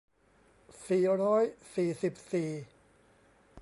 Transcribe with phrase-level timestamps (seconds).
[0.87, 1.43] สี่ร้อย
[1.75, 2.49] สี่สิบสี่